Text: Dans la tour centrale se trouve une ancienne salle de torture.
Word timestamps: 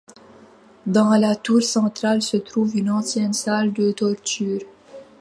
Dans 0.87 1.11
la 1.11 1.35
tour 1.35 1.61
centrale 1.61 2.23
se 2.23 2.35
trouve 2.35 2.75
une 2.75 2.89
ancienne 2.89 3.33
salle 3.33 3.71
de 3.71 3.91
torture. 3.91 4.61